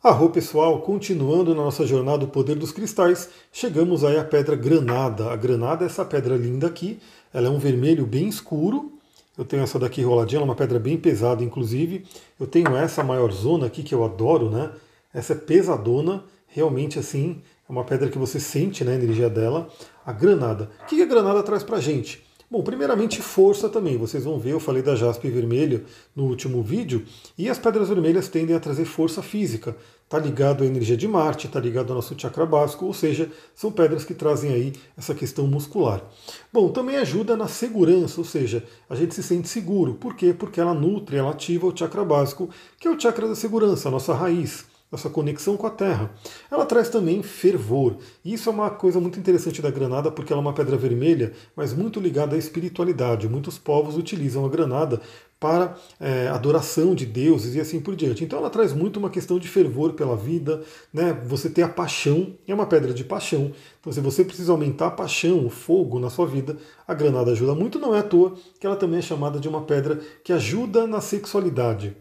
Arro 0.00 0.30
pessoal, 0.30 0.80
continuando 0.82 1.56
na 1.56 1.64
nossa 1.64 1.84
jornada 1.84 2.18
do 2.18 2.28
poder 2.28 2.54
dos 2.54 2.70
cristais, 2.70 3.30
chegamos 3.50 4.04
aí 4.04 4.16
à 4.16 4.22
pedra 4.22 4.54
granada. 4.54 5.32
A 5.32 5.34
granada 5.34 5.84
é 5.84 5.86
essa 5.86 6.04
pedra 6.04 6.36
linda 6.36 6.68
aqui, 6.68 7.00
ela 7.34 7.48
é 7.48 7.50
um 7.50 7.58
vermelho 7.58 8.06
bem 8.06 8.28
escuro. 8.28 8.92
Eu 9.36 9.44
tenho 9.44 9.60
essa 9.60 9.76
daqui 9.76 10.00
roladinha, 10.00 10.38
ela 10.38 10.46
é 10.46 10.50
uma 10.50 10.54
pedra 10.54 10.78
bem 10.78 10.96
pesada, 10.96 11.42
inclusive. 11.42 12.06
Eu 12.38 12.46
tenho 12.46 12.76
essa 12.76 13.02
maior 13.02 13.32
zona 13.32 13.66
aqui 13.66 13.82
que 13.82 13.92
eu 13.92 14.04
adoro, 14.04 14.48
né? 14.48 14.70
Essa 15.12 15.32
é 15.32 15.36
pesadona, 15.36 16.22
realmente 16.46 16.96
assim, 16.96 17.42
é 17.68 17.72
uma 17.72 17.82
pedra 17.82 18.08
que 18.08 18.18
você 18.18 18.38
sente 18.38 18.84
né, 18.84 18.92
a 18.92 18.94
energia 18.94 19.28
dela. 19.28 19.68
A 20.06 20.12
granada. 20.12 20.70
O 20.84 20.86
que 20.86 21.02
a 21.02 21.06
granada 21.06 21.42
traz 21.42 21.64
pra 21.64 21.80
gente? 21.80 22.24
Bom, 22.50 22.62
primeiramente 22.62 23.20
força 23.20 23.68
também. 23.68 23.98
Vocês 23.98 24.24
vão 24.24 24.38
ver, 24.38 24.52
eu 24.52 24.60
falei 24.60 24.82
da 24.82 24.96
jaspe 24.96 25.28
vermelho 25.28 25.84
no 26.16 26.24
último 26.24 26.62
vídeo, 26.62 27.04
e 27.36 27.46
as 27.46 27.58
pedras 27.58 27.90
vermelhas 27.90 28.26
tendem 28.28 28.56
a 28.56 28.60
trazer 28.60 28.86
força 28.86 29.22
física. 29.22 29.76
Está 30.02 30.18
ligado 30.18 30.64
à 30.64 30.66
energia 30.66 30.96
de 30.96 31.06
Marte, 31.06 31.46
está 31.46 31.60
ligado 31.60 31.90
ao 31.90 31.96
nosso 31.96 32.18
chakra 32.18 32.46
básico, 32.46 32.86
ou 32.86 32.94
seja, 32.94 33.30
são 33.54 33.70
pedras 33.70 34.02
que 34.02 34.14
trazem 34.14 34.50
aí 34.54 34.72
essa 34.96 35.14
questão 35.14 35.46
muscular. 35.46 36.02
Bom, 36.50 36.70
também 36.70 36.96
ajuda 36.96 37.36
na 37.36 37.48
segurança, 37.48 38.18
ou 38.18 38.24
seja, 38.24 38.64
a 38.88 38.94
gente 38.94 39.14
se 39.14 39.22
sente 39.22 39.46
seguro. 39.46 39.92
Por 39.96 40.16
quê? 40.16 40.32
Porque 40.32 40.58
ela 40.58 40.72
nutre, 40.72 41.18
ela 41.18 41.32
ativa 41.32 41.66
o 41.66 41.76
chakra 41.76 42.02
básico, 42.02 42.48
que 42.80 42.88
é 42.88 42.90
o 42.90 42.98
chakra 42.98 43.28
da 43.28 43.34
segurança, 43.34 43.88
a 43.88 43.92
nossa 43.92 44.14
raiz 44.14 44.64
essa 44.90 45.10
conexão 45.10 45.56
com 45.56 45.66
a 45.66 45.70
Terra. 45.70 46.10
Ela 46.50 46.64
traz 46.64 46.88
também 46.88 47.22
fervor. 47.22 47.96
E 48.24 48.32
isso 48.34 48.48
é 48.48 48.52
uma 48.52 48.70
coisa 48.70 49.00
muito 49.00 49.18
interessante 49.18 49.60
da 49.60 49.70
granada, 49.70 50.10
porque 50.10 50.32
ela 50.32 50.40
é 50.40 50.44
uma 50.44 50.52
pedra 50.52 50.76
vermelha, 50.76 51.32
mas 51.54 51.74
muito 51.74 52.00
ligada 52.00 52.34
à 52.34 52.38
espiritualidade. 52.38 53.28
Muitos 53.28 53.58
povos 53.58 53.96
utilizam 53.96 54.44
a 54.44 54.48
granada 54.48 55.00
para 55.40 55.76
é, 56.00 56.28
adoração 56.28 56.94
de 56.94 57.06
deuses 57.06 57.54
e 57.54 57.60
assim 57.60 57.80
por 57.80 57.94
diante. 57.94 58.24
Então 58.24 58.38
ela 58.38 58.50
traz 58.50 58.72
muito 58.72 58.98
uma 58.98 59.08
questão 59.08 59.38
de 59.38 59.46
fervor 59.46 59.92
pela 59.92 60.16
vida, 60.16 60.62
né? 60.92 61.12
Você 61.26 61.48
ter 61.48 61.62
a 61.62 61.68
paixão, 61.68 62.34
é 62.46 62.52
uma 62.52 62.66
pedra 62.66 62.92
de 62.92 63.04
paixão. 63.04 63.52
Então 63.80 63.92
se 63.92 64.00
você 64.00 64.24
precisa 64.24 64.50
aumentar 64.50 64.88
a 64.88 64.90
paixão, 64.90 65.46
o 65.46 65.50
fogo 65.50 66.00
na 66.00 66.10
sua 66.10 66.26
vida, 66.26 66.56
a 66.86 66.94
granada 66.94 67.30
ajuda 67.30 67.54
muito. 67.54 67.78
Não 67.78 67.94
é 67.94 68.00
à 68.00 68.02
toa 68.02 68.34
que 68.58 68.66
ela 68.66 68.76
também 68.76 68.98
é 68.98 69.02
chamada 69.02 69.38
de 69.38 69.48
uma 69.48 69.62
pedra 69.62 70.00
que 70.24 70.32
ajuda 70.32 70.86
na 70.86 71.00
sexualidade. 71.00 71.96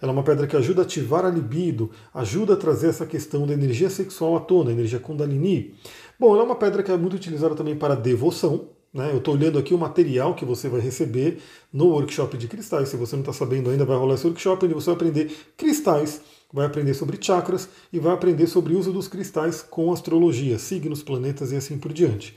Ela 0.00 0.12
é 0.12 0.14
uma 0.14 0.22
pedra 0.22 0.46
que 0.46 0.56
ajuda 0.56 0.82
a 0.82 0.84
ativar 0.84 1.24
a 1.24 1.30
libido, 1.30 1.90
ajuda 2.12 2.54
a 2.54 2.56
trazer 2.56 2.88
essa 2.88 3.06
questão 3.06 3.46
da 3.46 3.54
energia 3.54 3.90
sexual 3.90 4.36
à 4.36 4.40
tona, 4.40 4.72
energia 4.72 4.98
Kundalini. 4.98 5.74
Bom, 6.18 6.32
ela 6.34 6.42
é 6.42 6.46
uma 6.46 6.56
pedra 6.56 6.82
que 6.82 6.90
é 6.90 6.96
muito 6.96 7.16
utilizada 7.16 7.54
também 7.54 7.76
para 7.76 7.94
devoção. 7.94 8.68
Né? 8.92 9.10
Eu 9.12 9.18
estou 9.18 9.34
olhando 9.34 9.58
aqui 9.58 9.74
o 9.74 9.78
material 9.78 10.34
que 10.34 10.44
você 10.44 10.68
vai 10.68 10.80
receber 10.80 11.38
no 11.72 11.88
workshop 11.88 12.36
de 12.38 12.48
cristais. 12.48 12.88
Se 12.88 12.96
você 12.96 13.14
não 13.14 13.20
está 13.20 13.32
sabendo 13.32 13.68
ainda, 13.68 13.84
vai 13.84 13.96
rolar 13.96 14.14
esse 14.14 14.26
workshop 14.26 14.64
onde 14.64 14.74
você 14.74 14.86
vai 14.86 14.94
aprender 14.94 15.36
cristais, 15.56 16.22
vai 16.52 16.64
aprender 16.64 16.94
sobre 16.94 17.18
chakras 17.20 17.68
e 17.92 17.98
vai 17.98 18.14
aprender 18.14 18.46
sobre 18.46 18.74
o 18.74 18.78
uso 18.78 18.92
dos 18.92 19.08
cristais 19.08 19.60
com 19.60 19.92
astrologia, 19.92 20.58
signos, 20.58 21.02
planetas 21.02 21.52
e 21.52 21.56
assim 21.56 21.76
por 21.76 21.92
diante. 21.92 22.34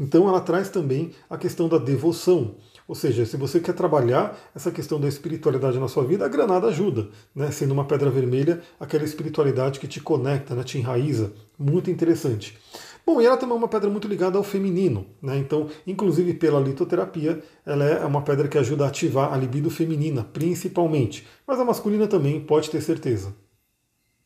Então 0.00 0.28
ela 0.28 0.40
traz 0.40 0.70
também 0.70 1.10
a 1.28 1.36
questão 1.36 1.68
da 1.68 1.76
devoção. 1.76 2.54
Ou 2.88 2.94
seja, 2.94 3.26
se 3.26 3.36
você 3.36 3.60
quer 3.60 3.74
trabalhar 3.74 4.34
essa 4.56 4.70
questão 4.70 4.98
da 4.98 5.06
espiritualidade 5.06 5.78
na 5.78 5.88
sua 5.88 6.04
vida, 6.04 6.24
a 6.24 6.28
granada 6.28 6.68
ajuda, 6.68 7.10
né? 7.34 7.50
Sendo 7.50 7.74
uma 7.74 7.84
pedra 7.84 8.08
vermelha, 8.08 8.62
aquela 8.80 9.04
espiritualidade 9.04 9.78
que 9.78 9.86
te 9.86 10.00
conecta, 10.00 10.54
né? 10.54 10.64
te 10.64 10.78
enraiza. 10.78 11.30
Muito 11.58 11.90
interessante. 11.90 12.58
Bom, 13.04 13.20
e 13.20 13.26
ela 13.26 13.36
também 13.36 13.54
é 13.54 13.58
uma 13.58 13.68
pedra 13.68 13.90
muito 13.90 14.08
ligada 14.08 14.38
ao 14.38 14.44
feminino, 14.44 15.06
né? 15.20 15.36
Então, 15.36 15.68
inclusive 15.86 16.32
pela 16.32 16.60
litoterapia, 16.60 17.42
ela 17.64 17.84
é 17.84 18.04
uma 18.06 18.22
pedra 18.22 18.48
que 18.48 18.56
ajuda 18.56 18.86
a 18.86 18.88
ativar 18.88 19.34
a 19.34 19.36
libido 19.36 19.70
feminina, 19.70 20.24
principalmente. 20.24 21.26
Mas 21.46 21.60
a 21.60 21.64
masculina 21.66 22.06
também, 22.06 22.40
pode 22.40 22.70
ter 22.70 22.80
certeza. 22.80 23.34